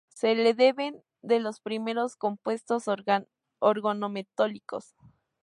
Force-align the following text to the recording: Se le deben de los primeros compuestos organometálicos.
Se 0.09 0.33
le 0.33 0.55
deben 0.55 1.03
de 1.21 1.39
los 1.39 1.59
primeros 1.61 2.15
compuestos 2.15 2.85
organometálicos. 3.59 4.95